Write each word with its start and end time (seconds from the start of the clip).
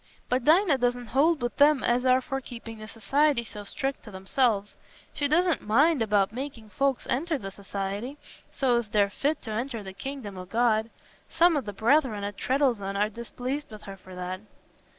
But 0.29 0.45
Dinah 0.45 0.79
doesn't 0.79 1.05
hold 1.13 1.43
wi' 1.43 1.49
them 1.57 1.83
as 1.83 2.05
are 2.05 2.21
for 2.21 2.41
keeping 2.41 2.79
the 2.79 2.87
Society 2.87 3.43
so 3.43 3.63
strict 3.63 4.01
to 4.01 4.09
themselves. 4.09 4.75
She 5.13 5.27
doesn't 5.27 5.61
mind 5.61 6.01
about 6.01 6.33
making 6.33 6.69
folks 6.69 7.05
enter 7.07 7.37
the 7.37 7.51
Society, 7.51 8.17
so 8.51 8.77
as 8.77 8.87
they're 8.87 9.11
fit 9.11 9.43
t' 9.43 9.51
enter 9.51 9.83
the 9.83 9.93
kingdom 9.93 10.39
o' 10.39 10.45
God. 10.45 10.89
Some 11.29 11.55
o' 11.55 11.61
the 11.61 11.71
brethren 11.71 12.23
at 12.23 12.35
Treddles'on 12.35 12.97
are 12.97 13.09
displeased 13.09 13.69
with 13.69 13.83
her 13.83 13.95
for 13.95 14.15
that." 14.15 14.41